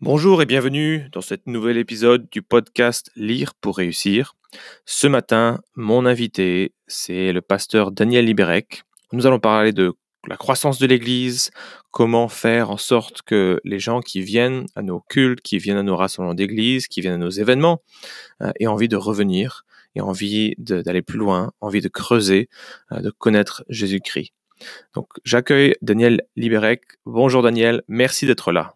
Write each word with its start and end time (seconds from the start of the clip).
Bonjour 0.00 0.42
et 0.42 0.46
bienvenue 0.46 1.08
dans 1.12 1.20
cet 1.20 1.46
nouvel 1.46 1.78
épisode 1.78 2.26
du 2.32 2.42
podcast 2.42 3.12
Lire 3.14 3.54
pour 3.54 3.76
réussir. 3.76 4.34
Ce 4.84 5.06
matin, 5.06 5.60
mon 5.76 6.04
invité, 6.04 6.74
c'est 6.88 7.32
le 7.32 7.40
pasteur 7.40 7.92
Daniel 7.92 8.24
Liberec. 8.24 8.82
Nous 9.12 9.24
allons 9.24 9.38
parler 9.38 9.72
de 9.72 9.94
la 10.26 10.36
croissance 10.36 10.80
de 10.80 10.86
l'Église, 10.86 11.52
comment 11.92 12.28
faire 12.28 12.70
en 12.70 12.76
sorte 12.76 13.22
que 13.22 13.60
les 13.62 13.78
gens 13.78 14.00
qui 14.00 14.20
viennent 14.20 14.66
à 14.74 14.82
nos 14.82 15.00
cultes, 15.00 15.40
qui 15.42 15.58
viennent 15.58 15.76
à 15.76 15.84
nos 15.84 15.96
rassemblements 15.96 16.34
d'Église, 16.34 16.88
qui 16.88 17.00
viennent 17.00 17.14
à 17.14 17.18
nos 17.18 17.30
événements, 17.30 17.80
euh, 18.42 18.50
aient 18.58 18.66
envie 18.66 18.88
de 18.88 18.96
revenir, 18.96 19.64
aient 19.94 20.00
envie 20.00 20.54
d'aller 20.58 21.02
plus 21.02 21.18
loin, 21.18 21.52
envie 21.60 21.80
de 21.80 21.88
creuser, 21.88 22.48
euh, 22.90 23.00
de 23.00 23.10
connaître 23.10 23.64
Jésus-Christ. 23.68 24.32
Donc 24.94 25.06
j'accueille 25.24 25.76
Daniel 25.82 26.22
Liberec. 26.34 26.82
Bonjour 27.06 27.42
Daniel, 27.42 27.82
merci 27.86 28.26
d'être 28.26 28.50
là. 28.50 28.74